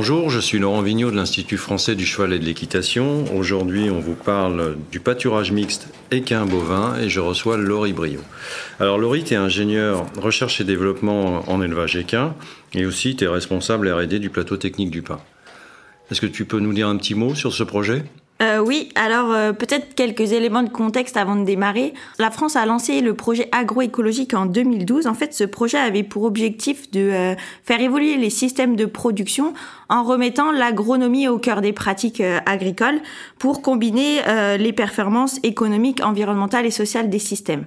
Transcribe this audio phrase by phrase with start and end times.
[0.00, 3.26] Bonjour, je suis Laurent Vigneault de l'Institut français du cheval et de l'équitation.
[3.36, 8.22] Aujourd'hui, on vous parle du pâturage mixte équin-bovin et je reçois Laurie Brio.
[8.78, 12.34] Alors Laurie, tu es ingénieur recherche et développement en élevage équin
[12.72, 15.20] et aussi tu es responsable R&D du plateau technique du pain.
[16.10, 18.02] Est-ce que tu peux nous dire un petit mot sur ce projet?
[18.40, 21.92] Euh, oui, alors euh, peut-être quelques éléments de contexte avant de démarrer.
[22.18, 25.06] La France a lancé le projet agroécologique en 2012.
[25.06, 29.52] En fait, ce projet avait pour objectif de euh, faire évoluer les systèmes de production
[29.90, 33.00] en remettant l'agronomie au cœur des pratiques agricoles
[33.38, 34.20] pour combiner
[34.56, 37.66] les performances économiques, environnementales et sociales des systèmes.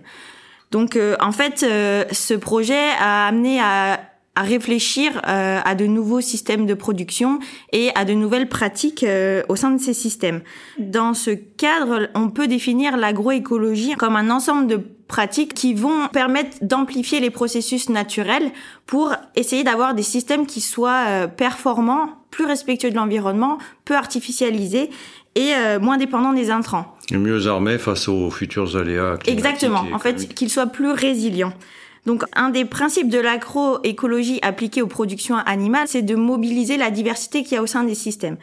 [0.72, 4.00] Donc en fait, ce projet a amené à
[4.36, 7.40] à réfléchir euh, à de nouveaux systèmes de production
[7.72, 10.42] et à de nouvelles pratiques euh, au sein de ces systèmes.
[10.80, 16.58] Dans ce cadre, on peut définir l'agroécologie comme un ensemble de pratiques qui vont permettre
[16.62, 18.52] d'amplifier les processus naturels
[18.88, 24.90] pour essayer d'avoir des systèmes qui soient euh, performants, plus respectueux de l'environnement, peu artificialisés
[25.36, 26.96] et moins dépendants des intrants.
[27.12, 29.18] Et mieux armés face aux futurs aléas.
[29.26, 29.84] Exactement.
[29.92, 31.54] En fait, qu'ils soient plus résilients.
[32.06, 37.44] Donc un des principes de l'agroécologie appliquée aux productions animales, c'est de mobiliser la diversité
[37.44, 38.38] qu'il y a au sein des systèmes.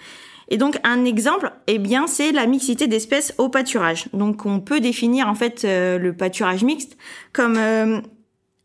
[0.49, 4.07] Et donc un exemple, eh bien, c'est la mixité d'espèces au pâturage.
[4.13, 6.97] Donc on peut définir en fait euh, le pâturage mixte
[7.33, 8.01] comme euh,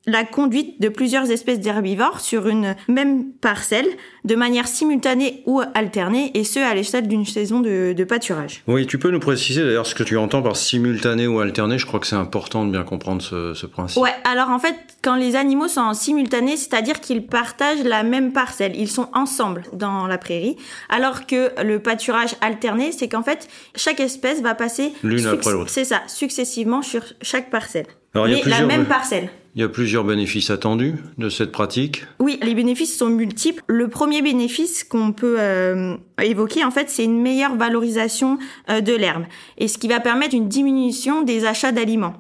[0.08, 3.88] la conduite de plusieurs espèces d'herbivores sur une même parcelle
[4.24, 8.62] de manière simultanée ou alternée, et ce à l'échelle d'une saison de, pâturage.
[8.68, 11.86] Oui, tu peux nous préciser d'ailleurs ce que tu entends par simultané ou alterné, je
[11.88, 14.02] crois que c'est important de bien comprendre ce, ce, principe.
[14.02, 18.32] Ouais, alors en fait, quand les animaux sont en simultané, c'est-à-dire qu'ils partagent la même
[18.32, 20.56] parcelle, ils sont ensemble dans la prairie,
[20.90, 24.94] alors que le pâturage alterné, c'est qu'en fait, chaque espèce va passer...
[25.04, 25.72] L'une après l'autre.
[25.72, 27.88] C'est ça, successivement sur chaque parcelle.
[28.14, 29.30] Alors, Mais la même parcelle.
[29.56, 33.64] Il y a plusieurs bénéfices attendus de cette pratique Oui, les bénéfices sont multiples.
[33.68, 38.38] Le premier bénéfice qu'on peut euh, évoquer, en fait, c'est une meilleure valorisation
[38.70, 39.24] euh, de l'herbe,
[39.58, 42.16] et ce qui va permettre une diminution des achats d'aliments.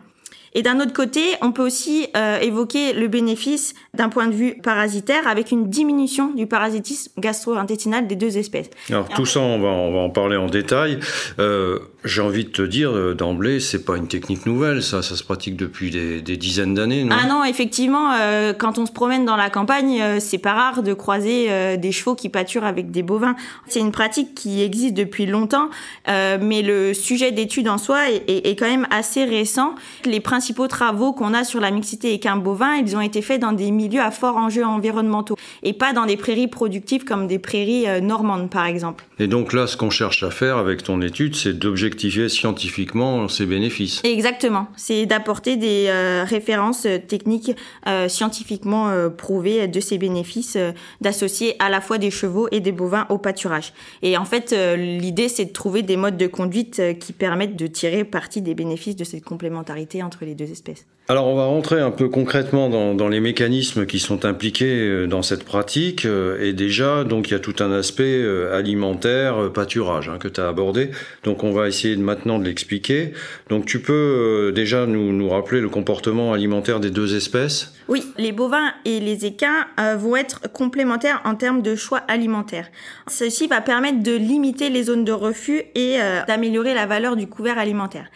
[0.56, 4.56] Et d'un autre côté, on peut aussi euh, évoquer le bénéfice d'un point de vue
[4.63, 8.69] parasitaire avec une diminution du parasitisme gastro-intestinal des deux espèces.
[8.90, 11.00] Alors tout ça, on va, on va en parler en détail.
[11.40, 15.16] Euh, j'ai envie de te dire euh, d'emblée, c'est pas une technique nouvelle, ça, ça
[15.16, 17.16] se pratique depuis des, des dizaines d'années, non?
[17.19, 20.83] Ah non, effectivement, euh, quand on se promène dans la campagne, euh, c'est pas rare
[20.83, 23.35] de croiser euh, des chevaux qui pâturent avec des bovins.
[23.67, 25.69] C'est une pratique qui existe depuis longtemps,
[26.07, 29.73] mais le sujet d'étude en soi est, est, est, quand même assez récent.
[30.05, 33.71] Les principaux travaux qu'on a sur la mixité équin-bovin, ils ont été faits dans des
[33.71, 38.49] milieux à fort enjeux environnementaux et pas dans des prairies productives comme des prairies normandes,
[38.49, 39.05] par exemple.
[39.17, 41.94] Et donc là, ce qu'on cherche à faire avec ton étude, c'est d'objectiver
[42.29, 44.01] scientifiquement ses bénéfices.
[44.03, 44.67] Exactement.
[44.75, 47.51] C'est d'apporter des euh, références techniques
[47.88, 52.59] euh, scientifiquement euh, prouvées de ces bénéfices, euh, d'associer à la fois des chevaux et
[52.59, 53.73] des bovins au pâturage.
[54.01, 57.56] Et en fait, euh, l'idée, c'est de trouver des modes de conduite euh, qui permettent
[57.56, 60.85] de tirer parti des bénéfices de cette complémentarité entre les deux espèces.
[61.07, 65.21] Alors on va rentrer un peu concrètement dans, dans, les mécanismes qui sont impliqués dans
[65.21, 66.07] cette pratique.
[66.39, 70.47] Et déjà, donc il y a tout un aspect alimentaire, pâturage hein, que tu as
[70.47, 70.89] abordé.
[71.23, 73.13] Donc on va essayer de maintenant de l'expliquer.
[73.49, 77.75] Donc tu peux déjà nous, nous, rappeler le comportement alimentaire des deux espèces?
[77.88, 82.67] Oui, les bovins et les équins euh, vont être complémentaires en termes de choix alimentaires.
[83.07, 87.27] Ceci va permettre de limiter les zones de refus et euh, d'améliorer la valeur du
[87.27, 88.07] couvert alimentaire.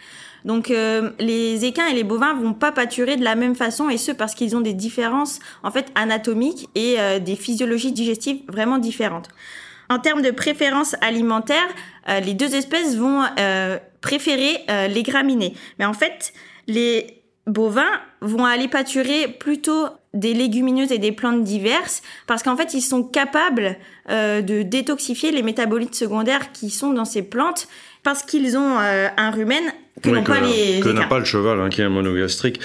[0.44, 3.98] Donc euh, les équins et les bovins vont pas pâturer de la même façon et
[3.98, 8.78] ce parce qu'ils ont des différences en fait anatomiques et euh, des physiologies digestives vraiment
[8.78, 9.28] différentes.
[9.90, 11.66] En termes de préférence alimentaire,
[12.08, 15.54] euh, les deux espèces vont euh, préférer euh, les graminées.
[15.80, 16.32] Mais en fait,
[16.68, 22.74] les bovins vont aller pâturer plutôt des légumineuses et des plantes diverses parce qu'en fait,
[22.74, 23.76] ils sont capables
[24.08, 27.68] euh, de détoxifier les métabolites secondaires qui sont dans ces plantes
[28.02, 29.62] parce qu'ils ont euh, un rumen
[30.02, 32.60] que oui, n'ont pas les que n'a pas le cheval hein, qui est un monogastrique.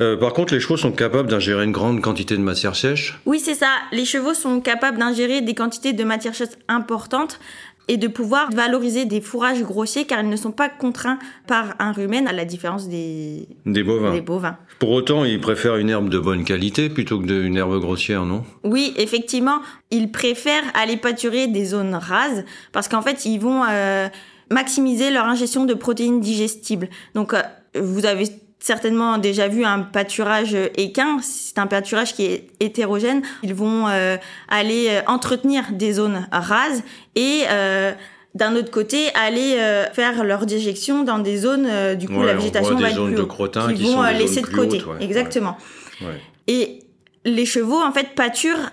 [0.00, 3.18] Euh, par contre, les chevaux sont capables d'ingérer une grande quantité de matière sèche?
[3.26, 3.70] Oui, c'est ça.
[3.92, 7.40] Les chevaux sont capables d'ingérer des quantités de matière sèche importantes
[7.88, 11.92] et de pouvoir valoriser des fourrages grossiers car ils ne sont pas contraints par un
[11.92, 14.12] rumen à la différence des, des bovins.
[14.12, 14.58] Des bovins.
[14.78, 18.44] Pour autant, ils préfèrent une herbe de bonne qualité plutôt que une herbe grossière, non?
[18.62, 19.60] Oui, effectivement,
[19.90, 24.08] ils préfèrent aller pâturer des zones rases parce qu'en fait, ils vont euh,
[24.50, 26.88] maximiser leur ingestion de protéines digestibles.
[27.14, 27.42] Donc, euh,
[27.74, 28.26] vous avez
[28.60, 31.18] certainement déjà vu un pâturage équin.
[31.22, 33.22] C'est un pâturage qui est hétérogène.
[33.42, 34.16] Ils vont euh,
[34.48, 36.82] aller euh, entretenir des zones rases
[37.14, 37.92] et euh,
[38.34, 39.56] d'un autre côté aller
[39.94, 43.84] faire leur déjection dans des zones du coup la végétation va être plus de qui,
[43.84, 44.82] vont laisser de côté.
[45.00, 45.56] Exactement.
[46.00, 46.20] Ouais.
[46.46, 46.80] Et
[47.24, 48.70] les chevaux en fait pâturent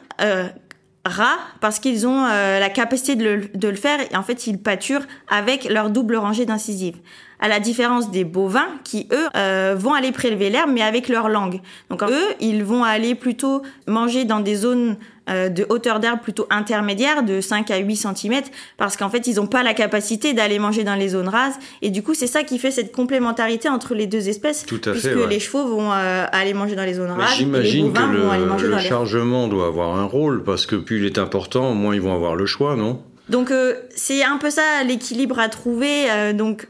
[1.06, 4.00] ras parce qu'ils ont la capacité de le, de le, faire.
[4.12, 6.98] Et en fait ils pâturent avec leur double rangée d'incisives
[7.39, 11.29] à la différence des bovins qui, eux, euh, vont aller prélever l'herbe, mais avec leur
[11.29, 11.59] langue.
[11.89, 14.95] Donc, eux, ils vont aller plutôt manger dans des zones
[15.27, 18.41] euh, de hauteur d'herbe plutôt intermédiaire, de 5 à 8 cm,
[18.77, 21.55] parce qu'en fait, ils n'ont pas la capacité d'aller manger dans les zones rases.
[21.81, 24.91] Et du coup, c'est ça qui fait cette complémentarité entre les deux espèces, Tout à
[24.91, 25.27] puisque fait, ouais.
[25.27, 29.47] les chevaux vont euh, aller manger dans les zones rases, J'imagine que le, le chargement
[29.47, 32.45] doit avoir un rôle, parce que plus il est important, moins ils vont avoir le
[32.45, 33.01] choix, non?
[33.27, 36.05] Donc, euh, c'est un peu ça l'équilibre à trouver.
[36.11, 36.67] euh, donc,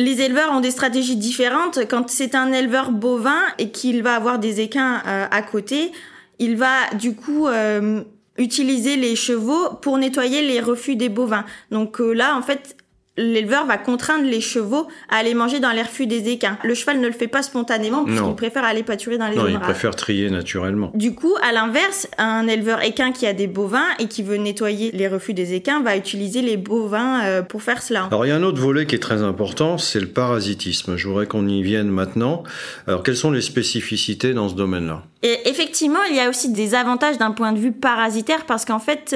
[0.00, 1.80] les éleveurs ont des stratégies différentes.
[1.88, 5.92] Quand c'est un éleveur bovin et qu'il va avoir des équins euh, à côté,
[6.38, 8.02] il va du coup euh,
[8.38, 11.44] utiliser les chevaux pour nettoyer les refus des bovins.
[11.70, 12.76] Donc euh, là, en fait,
[13.20, 16.58] l'éleveur va contraindre les chevaux à aller manger dans les refus des équins.
[16.64, 19.56] Le cheval ne le fait pas spontanément puisqu'il préfère aller pâturer dans les Non, zones
[19.56, 19.64] rases.
[19.64, 20.90] préfèrent trier naturellement.
[20.94, 24.90] Du coup, à l'inverse, un éleveur équin qui a des bovins et qui veut nettoyer
[24.92, 28.04] les refus des équins va utiliser les bovins euh, pour faire cela.
[28.10, 30.96] Alors il y a un autre volet qui est très important, c'est le parasitisme.
[30.96, 32.42] Je voudrais qu'on y vienne maintenant.
[32.86, 35.02] Alors quelles sont les spécificités dans ce domaine-là?
[35.22, 38.78] Et effectivement, il y a aussi des avantages d'un point de vue parasitaire parce qu'en
[38.78, 39.14] fait,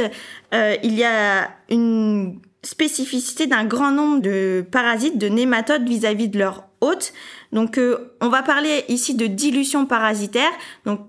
[0.52, 6.38] euh, il y a une spécificité d'un grand nombre de parasites, de nématodes vis-à-vis de
[6.38, 7.12] leur hôte.
[7.52, 10.50] Donc, euh, on va parler ici de dilution parasitaire.
[10.84, 11.00] Donc,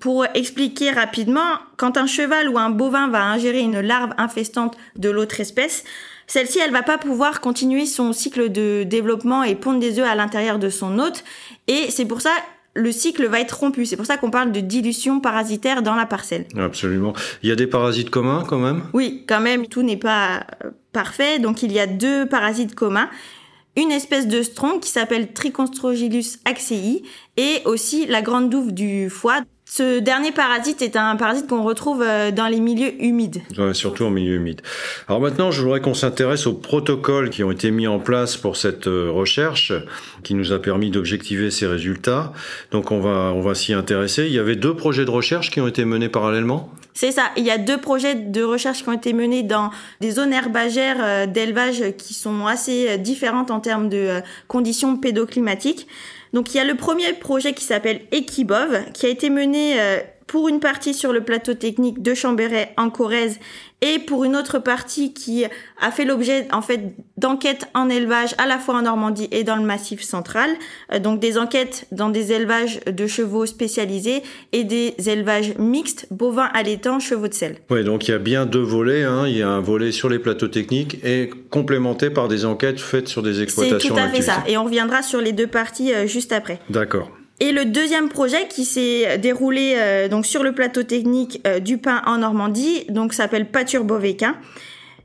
[0.00, 5.10] pour expliquer rapidement, quand un cheval ou un bovin va ingérer une larve infestante de
[5.10, 5.84] l'autre espèce,
[6.28, 10.14] celle-ci, elle va pas pouvoir continuer son cycle de développement et pondre des œufs à
[10.14, 11.24] l'intérieur de son hôte.
[11.66, 12.30] Et c'est pour ça
[12.74, 13.86] le cycle va être rompu.
[13.86, 16.46] C'est pour ça qu'on parle de dilution parasitaire dans la parcelle.
[16.56, 17.12] Absolument.
[17.42, 18.84] Il y a des parasites communs quand même?
[18.92, 21.38] Oui, quand même, tout n'est pas euh, parfait.
[21.38, 23.08] Donc il y a deux parasites communs.
[23.76, 27.02] Une espèce de stronque qui s'appelle Triconstrogilus axei
[27.36, 29.40] et aussi la grande douve du foie.
[29.70, 33.42] Ce dernier parasite est un parasite qu'on retrouve euh, dans les milieux humides.
[33.58, 34.62] Ouais, surtout en milieu humide.
[35.08, 38.56] Alors maintenant, je voudrais qu'on s'intéresse aux protocoles qui ont été mis en place pour
[38.56, 39.74] cette euh, recherche,
[40.22, 42.32] qui nous a permis d'objectiver ces résultats.
[42.70, 44.24] Donc on va, on va s'y intéresser.
[44.26, 46.70] Il y avait deux projets de recherche qui ont été menés parallèlement?
[46.94, 47.24] C'est ça.
[47.36, 49.70] Il y a deux projets de recherche qui ont été menés dans
[50.00, 55.86] des zones herbagères euh, d'élevage qui sont assez différentes en termes de conditions pédoclimatiques.
[56.32, 59.98] Donc il y a le premier projet qui s'appelle Equibov, qui a été mené euh,
[60.26, 63.40] pour une partie sur le plateau technique de Chambéret en Corrèze
[63.80, 65.44] et pour une autre partie qui
[65.80, 66.80] a fait l'objet en fait
[67.16, 70.50] d'enquêtes en élevage à la fois en Normandie et dans le Massif central.
[70.92, 74.22] Euh, donc des enquêtes dans des élevages de chevaux spécialisés
[74.52, 77.56] et des élevages mixtes bovins allaitants chevaux de sel.
[77.70, 79.04] Oui, donc il y a bien deux volets.
[79.04, 79.26] Hein.
[79.28, 83.08] Il y a un volet sur les plateaux techniques et complémenté par des enquêtes faites
[83.08, 83.94] sur des C'est exploitations.
[83.94, 84.42] tout à fait ça.
[84.46, 86.58] Et on reviendra sur les deux parties euh, juste après.
[86.70, 87.10] D'accord.
[87.40, 91.78] Et le deuxième projet qui s'est déroulé euh, donc sur le plateau technique euh, du
[91.78, 94.36] Pin en Normandie, donc s'appelle Pâture Bovéquin.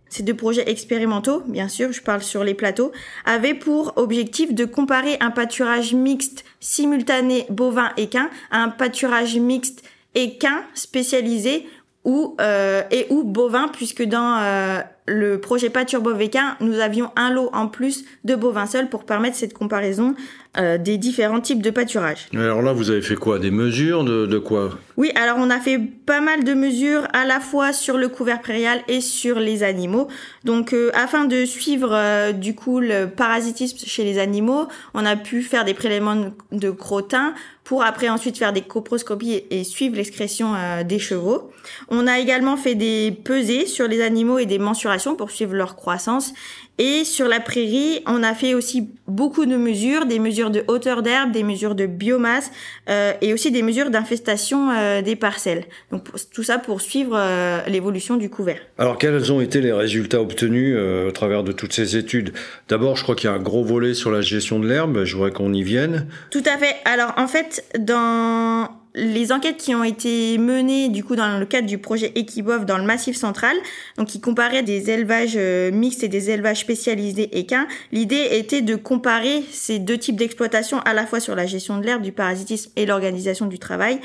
[0.10, 2.92] Ces deux projets expérimentaux, bien sûr, je parle sur les plateaux,
[3.26, 9.84] avaient pour objectif de comparer un pâturage mixte simultané bovin-équin à un pâturage mixte
[10.16, 11.68] équin spécialisé
[12.04, 17.32] ou euh, et ou bovin, puisque dans euh, le projet pâture bovéquin, nous avions un
[17.32, 20.16] lot en plus de bovins seuls pour permettre cette comparaison
[20.56, 22.28] euh, des différents types de pâturage.
[22.36, 23.40] Alors là, vous avez fait quoi?
[23.40, 24.78] Des mesures de, de quoi?
[24.98, 28.40] Oui, alors on a fait pas mal de mesures à la fois sur le couvert
[28.40, 30.08] prairial et sur les animaux.
[30.44, 35.16] Donc euh, afin de suivre euh, du coup le parasitisme chez les animaux, on a
[35.16, 37.34] pu faire des prélèvements de- crottin
[37.64, 40.54] pour après ensuite faire des coproscopies et, suivre l'excrétion
[40.86, 41.50] des chevaux.
[41.88, 45.76] On a également fait des pesées sur les animaux et des mensurations pour suivre leur
[45.76, 46.34] croissance.
[46.80, 51.04] Et sur la prairie, on a fait aussi beaucoup de mesures, des mesures de hauteur
[51.04, 52.52] d'herbe, des mesures de biomasse
[52.90, 55.66] euh, et aussi des mesures d'infestation euh, des parcelles.
[55.92, 58.60] Donc tout ça pour suivre euh, l'évolution du couvert.
[58.80, 62.34] Alors quels ont été les résultats obtenus au travers de toutes ces études?
[62.70, 65.04] D'abord, je crois qu'il y a un gros volet sur la gestion de l'herbe.
[65.04, 66.08] Je voudrais qu'on y vienne.
[66.32, 66.76] Tout à fait.
[66.86, 71.68] Alors en fait, dans les enquêtes qui ont été menées du coup dans le cadre
[71.68, 73.56] du projet Equibov dans le Massif central,
[73.98, 78.76] donc qui comparaient des élevages euh, mixtes et des élevages spécialisés équins, l'idée était de
[78.76, 82.72] comparer ces deux types d'exploitation à la fois sur la gestion de l'herbe, du parasitisme
[82.76, 84.00] et l'organisation du travail.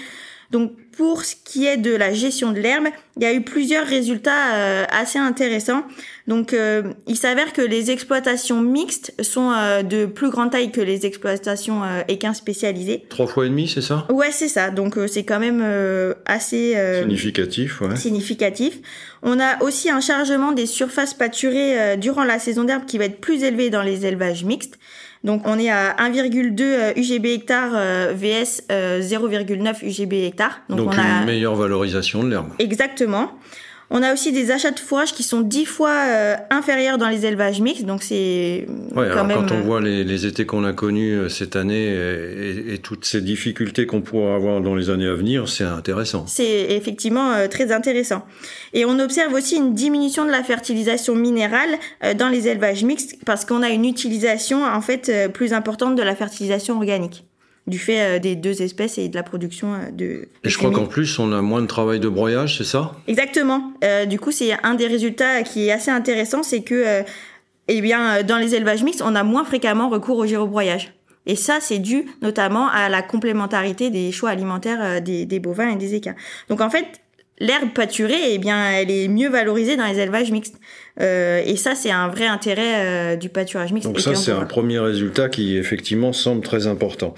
[0.50, 2.86] Donc pour ce qui est de la gestion de l'herbe,
[3.16, 5.82] il y a eu plusieurs résultats euh, assez intéressants.
[6.26, 10.80] Donc euh, il s'avère que les exploitations mixtes sont euh, de plus grande taille que
[10.80, 13.04] les exploitations équins spécialisées.
[13.10, 14.06] Trois fois et demi, c'est ça?
[14.10, 14.70] Ouais, c'est ça.
[14.70, 15.62] Donc c'est quand même
[16.24, 17.80] assez significatif.
[17.80, 17.96] Ouais.
[17.96, 18.78] Significatif.
[19.22, 23.20] On a aussi un chargement des surfaces pâturées durant la saison d'herbe qui va être
[23.20, 24.78] plus élevé dans les élevages mixtes.
[25.24, 27.72] Donc on est à 1,2 UGB hectare
[28.14, 30.60] VS 0,9 UGB hectare.
[30.68, 32.48] Donc, on a une meilleure valorisation de l'herbe.
[32.58, 33.32] Exactement.
[33.90, 37.24] On a aussi des achats de fourrage qui sont dix fois euh, inférieurs dans les
[37.24, 41.12] élevages mixtes, donc c'est ouais, quand Quand on voit les, les étés qu'on a connus
[41.12, 45.14] euh, cette année et, et, toutes ces difficultés qu'on pourra avoir dans les années à
[45.14, 46.26] venir, c'est intéressant.
[46.26, 48.26] C'est effectivement euh, très intéressant.
[48.74, 51.78] Et on observe aussi une diminution de la fertilisation minérale
[52.18, 56.14] dans les élevages mixtes parce qu'on a une utilisation en fait plus importante de la
[56.14, 57.24] fertilisation organique
[57.68, 60.28] du fait euh, des deux espèces et de la production euh, de.
[60.44, 62.96] Et je crois qu'en plus, on a moins de travail de broyage, c'est ça?
[63.06, 63.72] Exactement.
[63.84, 67.04] Euh, du coup, c'est un des résultats qui est assez intéressant, c'est que,
[67.68, 70.94] eh bien, dans les élevages mixtes, on a moins fréquemment recours au gyrobroyage.
[71.26, 75.76] Et ça, c'est dû notamment à la complémentarité des choix alimentaires des, des bovins et
[75.76, 76.14] des équins.
[76.48, 76.86] Donc en fait,
[77.38, 80.58] l'herbe pâturée, eh bien, elle est mieux valorisée dans les élevages mixtes.
[81.00, 83.88] Euh, et ça, c'est un vrai intérêt euh, du pâturage mixte.
[83.88, 87.14] Donc ça, c'est un premier résultat qui effectivement semble très important.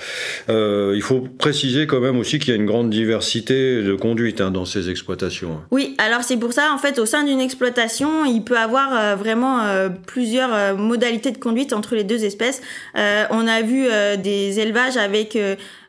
[0.49, 4.40] Euh, il faut préciser quand même aussi qu'il y a une grande diversité de conduite
[4.40, 5.60] hein, dans ces exploitations.
[5.70, 9.14] Oui, alors c'est pour ça, en fait, au sein d'une exploitation, il peut avoir euh,
[9.14, 9.60] vraiment
[10.06, 12.60] plusieurs modalités de conduite entre les deux espèces.
[12.94, 13.87] on a vu
[14.22, 15.37] des élevages avec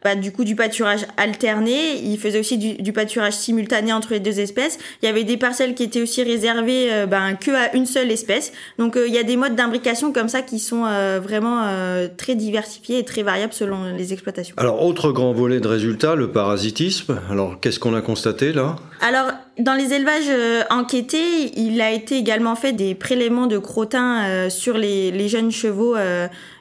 [0.04, 1.98] bah, du coup du pâturage alterné.
[2.04, 4.78] Il faisait aussi du, du, pâturage simultané entre les deux espèces.
[5.02, 8.52] Il y avait des parcelles qui étaient aussi réservées ben, que à une seule espèce.
[8.78, 12.08] Donc euh, il y a des modes d'imbrication comme ça qui sont euh, vraiment euh,
[12.16, 14.56] très diversifiés et très variables selon les exploitations.
[14.58, 17.20] Alors autre grand volet de résultats, le parasitisme.
[17.30, 18.76] Alors qu'est-ce qu'on a constaté là?
[19.02, 20.32] Alors dans les élevages
[20.70, 25.96] enquêtés, il a été également fait des prélèvements de crottin sur les, les, jeunes chevaux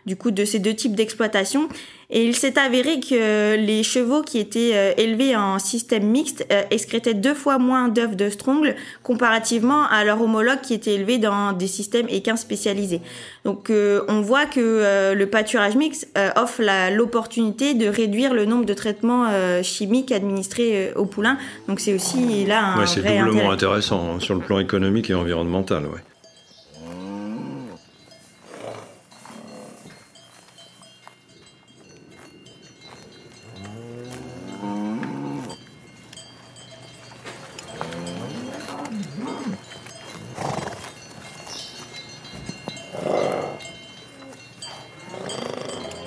[0.06, 1.68] du coup de ces deux types d'exploitation
[2.12, 6.62] et il s'est avéré que les chevaux qui étaient euh, élevés en système mixte euh,
[6.70, 8.74] excrétaient deux fois moins d'œufs de strongle
[9.04, 13.00] comparativement à leurs homologues qui étaient élevés dans des systèmes équins spécialisés.
[13.44, 16.62] Donc euh, on voit que le pâturage mixte offre
[16.92, 19.28] l'opportunité de réduire le nombre de traitements
[19.62, 21.38] chimiques administrés aux poulains.
[21.68, 25.14] Donc c'est aussi là un ouais, c'est doublement intéressant hein, sur le plan économique et
[25.14, 25.84] environnemental.
[25.84, 26.00] Ouais.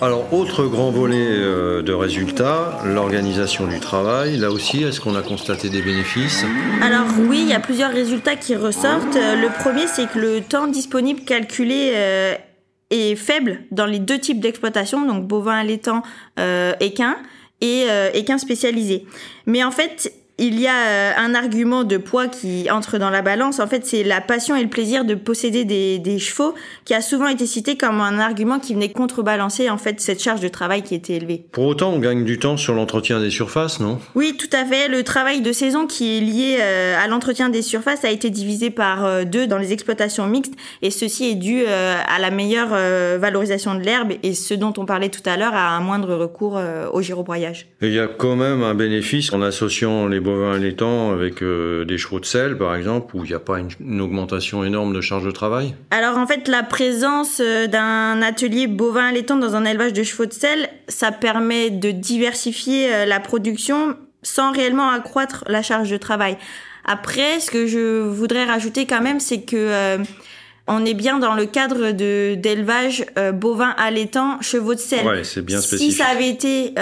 [0.03, 4.36] Alors, autre grand volet euh, de résultats, l'organisation du travail.
[4.36, 6.43] Là aussi, est-ce qu'on a constaté des bénéfices?
[6.81, 9.15] Alors oui, il y a plusieurs résultats qui ressortent.
[9.15, 12.36] Euh, le premier, c'est que le temps disponible calculé euh,
[12.89, 16.03] est faible dans les deux types d'exploitation, donc bovin allaitant
[16.81, 17.15] équin
[17.62, 19.05] et équin spécialisé.
[19.45, 23.22] Mais en fait, il y a euh, un argument de poids qui entre dans la
[23.22, 23.60] balance.
[23.60, 27.02] En fait, c'est la passion et le plaisir de posséder des, des, chevaux qui a
[27.02, 30.82] souvent été cité comme un argument qui venait contrebalancer en fait cette charge de travail
[30.82, 31.46] qui était élevée.
[31.52, 34.00] Pour autant, on gagne du temps sur l'entretien des surfaces, non?
[34.16, 34.88] Oui, tout à fait.
[34.88, 38.72] Le travail de saison qui est lié euh, à l'entretien des surfaces a été divisé
[38.72, 42.70] par euh, deux dans les exploitations mixtes et ceci est dû à la meilleure
[43.20, 46.60] valorisation de l'herbe et ce dont on parlait tout à l'heure à un moindre recours
[46.92, 47.68] au gyroboyage.
[47.82, 51.98] il y a quand même un bénéfice en associant les bovins allaitant avec euh, des
[51.98, 55.25] chevaux de sel, par exemple, où il n'y a pas une, augmentation énorme de charge
[55.25, 55.75] de travail?
[55.92, 60.25] Alors en fait, la présence euh, d'un atelier bovin allaitant dans un élevage de chevaux
[60.25, 65.98] de sel, ça permet de diversifier euh, la production sans réellement accroître la charge de
[65.98, 66.38] travail.
[66.86, 69.98] Après, ce que je voudrais rajouter quand même, c'est que
[70.68, 75.06] on est bien dans le cadre de d'élevage bovin allaitant chevaux de sel.
[75.06, 75.92] Ouais, c'est bien spécifique.
[75.92, 76.74] Si ça avait été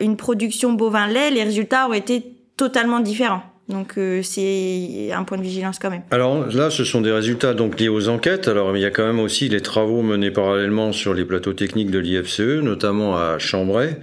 [0.00, 3.42] une production bovin lait, les résultats auraient été totalement différent.
[3.68, 6.02] Donc euh, c'est un point de vigilance quand même.
[6.10, 8.46] Alors là, ce sont des résultats donc liés aux enquêtes.
[8.46, 11.90] Alors il y a quand même aussi les travaux menés parallèlement sur les plateaux techniques
[11.90, 13.98] de l'IFCE, notamment à Chambray.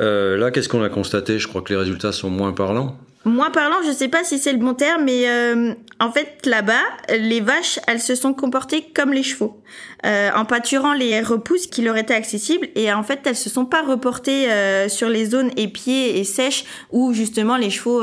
[0.00, 1.38] Euh, là, qu'est-ce qu'on a constaté?
[1.38, 2.98] Je crois que les résultats sont moins parlants.
[3.26, 6.80] Moins parlant, je sais pas si c'est le bon terme, mais euh, en fait là-bas,
[7.08, 9.60] les vaches, elles se sont comportées comme les chevaux,
[10.04, 13.64] euh, en pâturant les repousses qui leur étaient accessibles, et en fait elles se sont
[13.64, 18.00] pas reportées euh, sur les zones épiées et sèches où justement les chevaux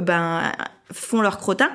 [0.00, 0.50] ben
[0.90, 1.70] font leur crottin.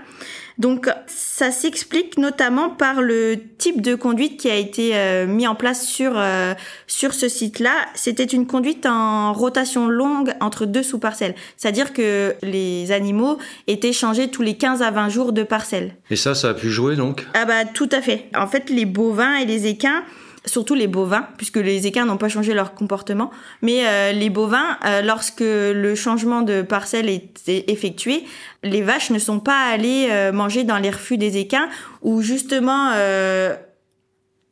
[0.60, 5.56] Donc ça s'explique notamment par le type de conduite qui a été euh, mis en
[5.56, 6.54] place sur euh,
[6.88, 7.74] sur ce site-là.
[7.94, 13.38] C'était une conduite en rotation longue entre deux sous-parcelles, c'est-à-dire que les animaux
[13.68, 15.96] étaient changés tous les 15 à 20 jours de parcelle.
[16.10, 17.26] Et ça ça a pu jouer donc?
[17.34, 18.26] Ah bah tout à fait.
[18.36, 20.04] En fait, les bovins et les équins
[20.48, 23.32] surtout les bovins, puisque les équins n'ont pas changé leur comportement.
[23.62, 28.24] Mais euh, les bovins, euh, lorsque le changement de parcelle est effectué,
[28.64, 31.70] les vaches ne sont pas allées euh, manger dans les refus des équins,
[32.02, 32.92] où justement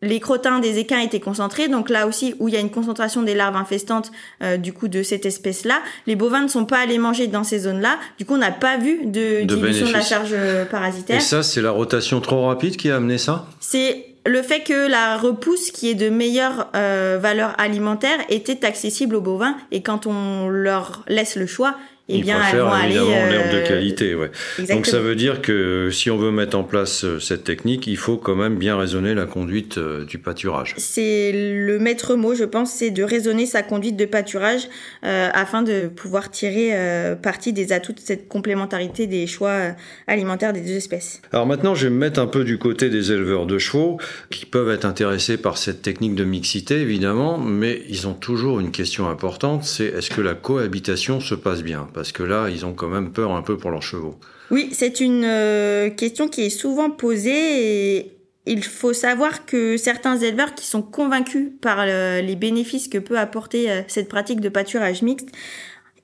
[0.01, 1.67] les crottins des équins étaient concentrés.
[1.67, 4.11] Donc là aussi, où il y a une concentration des larves infestantes
[4.59, 7.97] du coup de cette espèce-là, les bovins ne sont pas allés manger dans ces zones-là.
[8.19, 10.35] Du coup, on n'a pas vu de, de diminution de la charge
[10.69, 11.17] parasitaire.
[11.17, 13.47] Et ça, c'est la rotation trop rapide qui a amené ça?
[13.59, 19.15] C'est le fait que la repousse, qui est de meilleure euh, valeur alimentaire, était accessible
[19.15, 19.55] aux bovins.
[19.71, 21.75] Et quand on leur laisse le choix,
[22.07, 22.93] eh bien, elles vont aller.
[22.93, 24.29] l'herbe de euh, qualité, ouais.
[24.69, 27.97] Donc ça veut dire que si on veut mettre en place euh, cette technique, il
[27.97, 30.75] faut quand même bien raisonner la conduite euh, du pâturage.
[30.77, 34.67] C'est le maître mot, je pense, c'est de raisonner sa conduite de pâturage
[35.01, 36.73] afin de pouvoir tirer
[37.21, 39.75] parti des atouts de cette complémentarité des choix
[40.07, 41.21] alimentaires des deux espèces.
[41.31, 44.45] Alors maintenant, je vais me mettre un peu du côté des éleveurs de chevaux qui
[44.45, 49.09] peuvent être intéressés par cette technique de mixité, évidemment, mais ils ont toujours une question
[49.09, 51.87] importante, c'est est-ce que la cohabitation se passe bien?
[51.95, 54.19] Parce que là, ils ont quand même peur un peu pour leurs chevaux.
[54.51, 58.11] Oui, c'est une euh, question qui est souvent posée
[58.47, 63.17] il faut savoir que certains éleveurs qui sont convaincus par euh, les bénéfices que peut
[63.17, 65.29] apporter euh, cette pratique de pâturage mixte,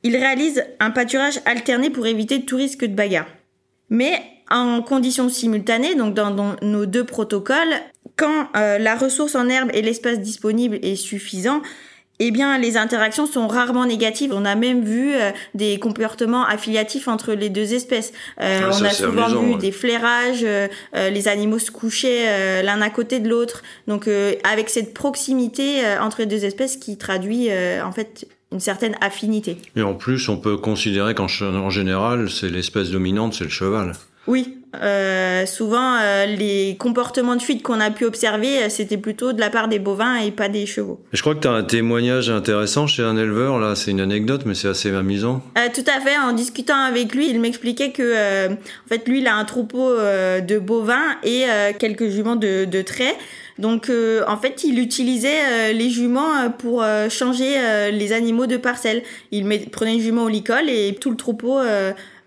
[0.02, 3.28] ils réalisent un pâturage alterné pour éviter tout risque de bagarre.
[3.90, 4.20] Mais
[4.50, 7.76] en conditions simultanées, donc dans, nos deux protocoles,
[8.16, 11.62] quand la ressource en herbe et l'espace disponible est suffisant,
[12.24, 14.32] eh bien, les interactions sont rarement négatives.
[14.32, 18.14] On a même vu euh, des comportements affiliatifs entre les deux espèces.
[18.40, 22.90] Euh, ah, on a souvent vu des flairages, euh, les animaux se couchaient l'un à
[22.92, 23.64] côté de l'autre.
[23.88, 24.08] Donc,
[24.44, 27.50] avec cette proximité entre les deux espèces qui traduit
[27.84, 29.58] en fait une certaine affinité.
[29.76, 33.94] Et en plus, on peut considérer qu'en général, c'est l'espèce dominante, c'est le cheval.
[34.28, 39.34] Oui, euh, souvent euh, les comportements de fuite qu'on a pu observer, euh, c'était plutôt
[39.34, 41.02] de la part des bovins et pas des chevaux.
[41.12, 44.44] Je crois que tu as un témoignage intéressant chez un éleveur, là c'est une anecdote
[44.46, 45.44] mais c'est assez amusant.
[45.74, 49.36] tout à fait, en discutant avec lui, il m'expliquait que en fait lui il a
[49.36, 51.46] un troupeau de bovins et
[51.78, 53.16] quelques juments de, de trait.
[53.60, 53.92] Donc
[54.28, 59.04] en fait, il utilisait les juments pour changer les animaux de parcelle.
[59.32, 61.60] Il prenait une jument au licol et tout le troupeau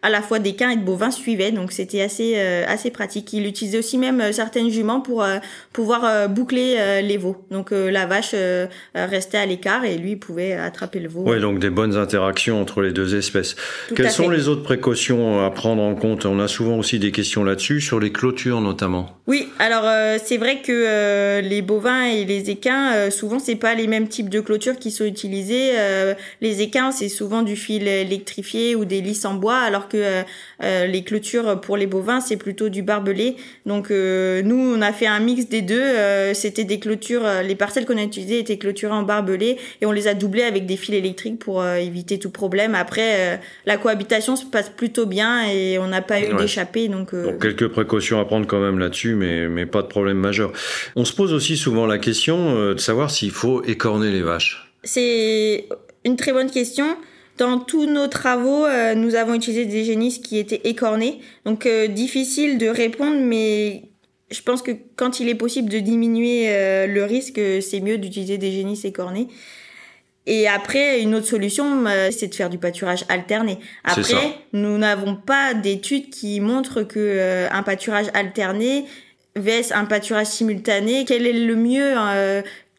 [0.05, 3.33] à la fois d'équins et de bovins suivaient, donc c'était assez euh, assez pratique.
[3.33, 5.39] Il utilisait aussi même euh, certaines juments pour euh,
[5.73, 7.37] pouvoir boucler les veaux.
[7.51, 8.35] Donc la vache
[8.95, 11.25] restait à l'écart et lui pouvait attraper le veau.
[11.27, 13.57] Oui, donc des bonnes interactions entre les deux espèces.
[13.97, 16.27] Quelles sont les autres précautions à prendre en compte?
[16.27, 19.19] On a souvent aussi des questions là-dessus sur les clôtures notamment.
[19.27, 19.85] Oui, alors
[20.23, 24.41] c'est vrai que les bovins et les équins souvent c'est pas les mêmes types de
[24.41, 25.73] clôtures qui sont utilisés.
[26.41, 30.23] les équins c'est souvent du fil électrifié ou des lisses en bois alors que euh,
[30.63, 33.37] euh, les clôtures pour les bovins c'est plutôt du barbelé.
[33.67, 35.85] Donc euh, nous on a fait un mix des deux.
[36.35, 40.09] C'était des clôtures, les parcelles qu'on a utilisées étaient clôturées en barbelé et on les
[40.09, 42.75] a doublées avec des fils électriques pour éviter tout problème.
[42.75, 46.89] Après la cohabitation se passe plutôt bien et on n'a pas eu d'échappée.
[46.89, 50.53] Donc, donc, quelques précautions à prendre quand même là-dessus, mais mais pas de problème majeur.
[50.97, 54.73] On se pose aussi souvent la question de savoir s'il faut écorner les vaches.
[54.83, 55.67] C'est
[56.05, 56.97] une très bonne question.
[57.37, 61.21] Dans tous nos travaux, euh, nous avons utilisé des génisses qui étaient écornés.
[61.45, 63.83] Donc euh, difficile de répondre, mais
[64.31, 68.39] je pense que quand il est possible de diminuer euh, le risque, c'est mieux d'utiliser
[68.39, 69.29] des génisses écornées.
[70.27, 73.59] Et après, une autre solution, c'est de faire du pâturage alterné.
[73.85, 78.87] Après, nous n'avons pas d'études qui montrent que un pâturage alterné
[79.37, 81.93] vs un pâturage simultané, quel est le mieux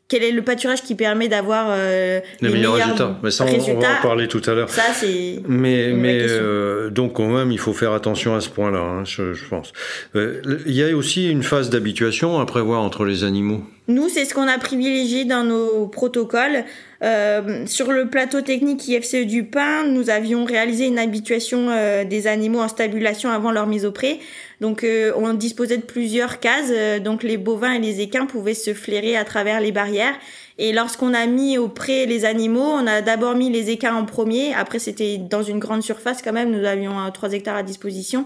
[0.08, 3.18] quel est le pâturage qui permet d'avoir euh, les, meilleurs, résultats.
[3.24, 4.70] Mais ça, on, va en parler tout à l'heure.
[4.70, 5.41] Ça, c'est.
[5.48, 9.34] Mais, mais euh, donc quand même, il faut faire attention à ce point-là, hein, je,
[9.34, 9.74] je, pense.
[10.15, 13.63] Euh, il y a aussi une phase d'habituation à prévoir entre les animaux.
[13.88, 16.63] Nous, c'est ce qu'on a privilégié dans nos protocoles.
[17.04, 22.26] Euh, sur le plateau technique IFCE du pain, nous avions réalisé une habituation euh, des
[22.26, 24.19] animaux en stabulation avant leur mise au pré.
[24.60, 26.71] Donc, euh, on disposait de plusieurs cases.
[27.04, 30.15] donc, les bovins et les équins pouvaient se flairer à travers les barrières.
[30.58, 34.06] Et lorsqu'on a mis au pré les animaux, on a d'abord mis les équins en
[34.06, 34.56] premier.
[34.56, 36.50] Après, c'était dans une grande surface quand même.
[36.50, 38.26] Nous avions 3 hectares à disposition.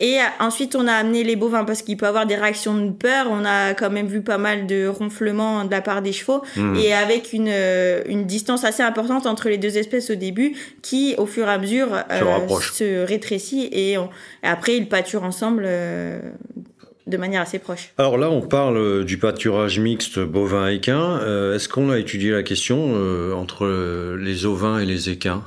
[0.00, 3.26] Et ensuite, on a amené les bovins parce qu'il peut avoir des réactions de peur.
[3.30, 6.76] On a quand même vu pas mal de ronflements de la part des chevaux Mmh.
[6.76, 11.14] et avec une, euh, une distance assez importante entre les deux espèces au début qui,
[11.16, 14.10] au fur et à mesure, euh, se rétrécit et, on-
[14.42, 16.18] et après, ils pâturent ensemble euh,
[17.06, 17.90] de manière assez proche.
[17.96, 21.20] Alors là, on parle euh, du pâturage mixte bovin-équin.
[21.22, 25.44] Euh, Est-ce qu'on a étudié la question euh, entre euh, les ovins et les équins?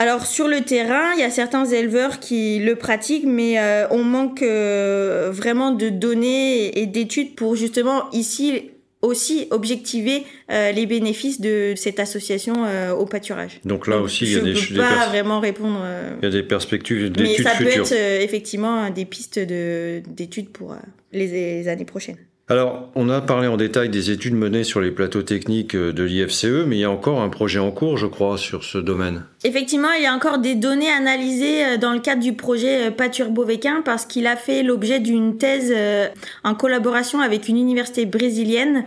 [0.00, 4.04] Alors sur le terrain, il y a certains éleveurs qui le pratiquent, mais euh, on
[4.04, 11.40] manque euh, vraiment de données et d'études pour justement ici aussi objectiver euh, les bénéfices
[11.40, 13.60] de cette association euh, au pâturage.
[13.64, 15.80] Donc là Donc, aussi, il y a je des, peux des pas vraiment répondre.
[15.84, 17.84] euh, il y a des perspectives mais d'études ça peut futures.
[17.92, 20.74] être effectivement des pistes de d'études pour
[21.12, 22.18] les, les années prochaines.
[22.50, 26.02] Alors, on a parlé en détail des études menées sur les plateaux techniques euh, de
[26.02, 29.24] l'IFCE, mais il y a encore un projet en cours, je crois, sur ce domaine.
[29.44, 32.90] Effectivement, il y a encore des données analysées euh, dans le cadre du projet euh,
[32.90, 35.74] Pâture Beauvéquin parce qu'il a fait l'objet d'une thèse
[36.42, 38.84] en collaboration avec une université brésilienne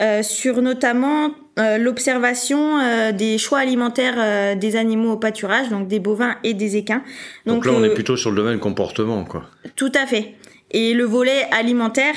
[0.00, 6.00] euh, sur notamment euh, l'observation euh, des choix alimentaires des animaux au pâturage, donc des
[6.00, 7.04] bovins et des équins.
[7.46, 9.44] Donc, là, on est plutôt sur le domaine comportement, quoi.
[9.76, 10.34] tout à fait.
[10.72, 12.16] Et le volet alimentaire,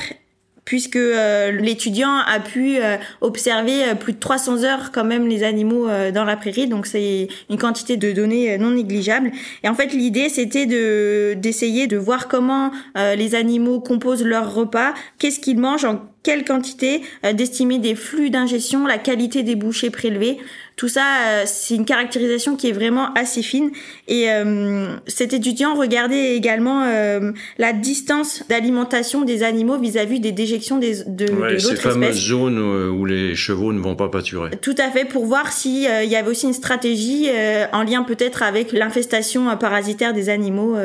[0.67, 5.45] puisque euh, l'étudiant a pu euh, observer euh, plus de 300 heures quand même les
[5.45, 9.31] animaux euh, dans la prairie, donc c'est une quantité de données euh, non négligeable.
[9.63, 14.93] Et en fait, l'idée c'était de d'essayer de voir comment les animaux composent leur repas,
[15.19, 17.01] qu'est-ce qu'ils mangent, en quelle quantité,
[17.33, 20.37] d'estimer des flux d'ingestion, la qualité des bouchées prélevées.
[20.77, 23.71] Tout ça, euh, c'est une caractérisation qui est vraiment assez fine.
[24.07, 30.77] Et euh, cet étudiant regardait également euh, la distance d'alimentation des animaux vis-à-vis des déjections
[30.77, 32.23] des, de, Ouais, de ces fameuses espèce.
[32.25, 34.51] zones où les chevaux ne vont pas pâturer.
[34.61, 37.27] Tout à fait, pour voir si euh, il y avait aussi une stratégie
[37.73, 40.75] en lien peut-être avec l'infestation parasitaire des animaux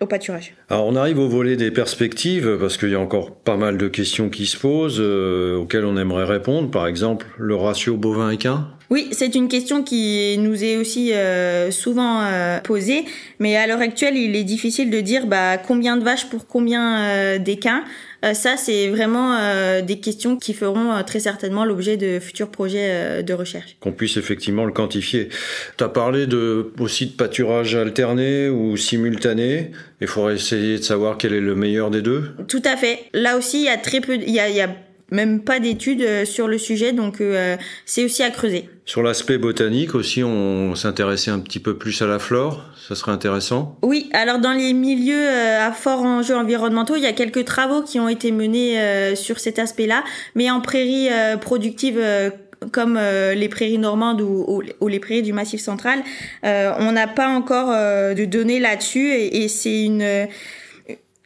[0.00, 0.54] au pâturage.
[0.68, 3.88] Alors, on arrive au volet des perspectives, parce qu'il y a encore pas mal de
[3.88, 6.70] questions qui se posent, euh, auxquelles on aimerait répondre.
[6.70, 12.22] Par exemple, le ratio bovin-équin Oui, c'est une question qui nous est aussi euh, souvent
[12.22, 13.04] euh, posée,
[13.40, 17.02] mais à l'heure actuelle, il est difficile de dire bah, combien de vaches pour combien
[17.02, 17.82] euh, d'équins.
[18.24, 22.50] Euh, ça, c'est vraiment euh, des questions qui feront euh, très certainement l'objet de futurs
[22.50, 23.76] projets euh, de recherche.
[23.80, 25.28] qu'on puisse effectivement le quantifier.
[25.76, 29.70] Tu as parlé de, aussi de pâturage alterné ou simultané.
[30.00, 32.30] Il faudrait essayer de savoir quel est le meilleur des deux.
[32.48, 33.04] Tout à fait.
[33.12, 34.70] Là aussi, il y a très peu, il y a, il y a
[35.10, 38.68] même pas d'études euh, sur le sujet, donc euh, c'est aussi à creuser.
[38.84, 42.64] Sur l'aspect botanique aussi, on s'intéressait un petit peu plus à la flore.
[42.88, 43.76] Ça serait intéressant.
[43.82, 47.82] Oui, alors dans les milieux euh, à fort enjeux environnementaux, il y a quelques travaux
[47.82, 52.30] qui ont été menés euh, sur cet aspect-là, mais en prairies euh, productives euh,
[52.72, 56.00] comme euh, les prairies normandes ou, ou- ou les prairies du Massif central,
[56.44, 60.26] euh, on n'a pas encore euh, de données là-dessus et, et c'est une euh,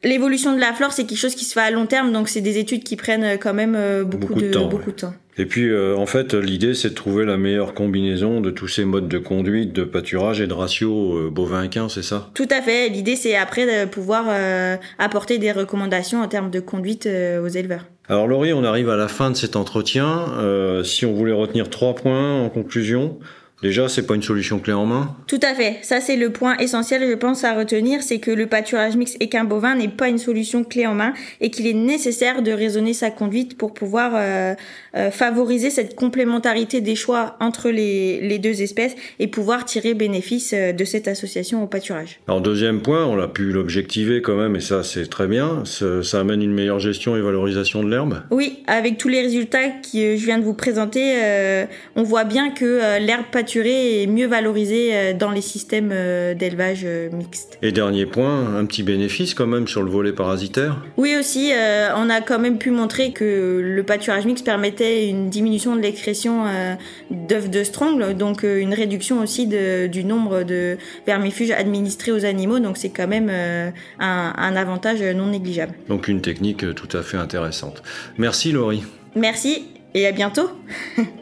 [0.05, 2.41] L'évolution de la flore, c'est quelque chose qui se fait à long terme, donc c'est
[2.41, 4.93] des études qui prennent euh, quand même euh, beaucoup, Beaucoup de de, temps, beaucoup ouais.
[4.93, 5.15] de temps.
[5.39, 8.85] Et puis, euh, en fait, l'idée, c'est de trouver la meilleure combinaison de tous ces
[8.85, 12.31] modes de conduite, de pâturage et de ratio euh, bovin-équin, c'est ça?
[12.35, 12.89] Tout à fait.
[12.91, 17.87] L'idée, c'est après de pouvoir euh, apporter des recommandations en termes de conduite aux éleveurs.
[18.09, 20.27] Alors Laurie, on arrive à la fin de cet entretien.
[20.37, 23.19] Euh, si on voulait retenir trois points en conclusion,
[23.63, 25.17] déjà, c'est pas une solution clé en main.
[25.27, 25.79] Tout à fait.
[25.83, 29.45] Ça, c'est le point essentiel, je pense, à retenir, c'est que le pâturage mixte équin
[29.45, 33.11] bovin n'est pas une solution clé en main et qu'il est nécessaire de raisonner sa
[33.11, 34.55] conduite pour pouvoir euh,
[34.95, 40.53] euh, favoriser cette complémentarité des choix entre les, les deux espèces et pouvoir tirer bénéfice
[40.53, 42.21] euh, de cette association au pâturage.
[42.29, 45.65] Alors deuxième point, on a pu l'objectiver quand même, et ça c'est très bien.
[45.65, 48.23] Ça, ça amène une meilleure gestion et valorisation de l'herbe.
[48.31, 51.65] Oui, avec tous les résultats que je viens de vous présenter, euh,
[51.97, 53.25] on voit bien que l'herbe
[53.61, 57.59] est mieux valorisée euh, dans les systèmes euh, d'élevage euh, mixte.
[57.63, 60.83] Et dernier point, un petit bénéfice quand même sur le volet parasitaire.
[60.97, 65.29] Oui aussi, euh, on a quand même pu montrer que le pâturage mixte permettait une
[65.31, 66.75] diminution de l'excrétion euh,
[67.11, 72.25] d'œufs de strongle, donc euh, une réduction aussi de- du nombre de vermifuges administrés aux
[72.25, 75.75] animaux, donc c'est quand même un, un avantage non négligeable.
[75.89, 77.83] Donc une technique tout à fait intéressante.
[78.19, 78.83] Merci Laurie.
[79.17, 80.49] Merci et à bientôt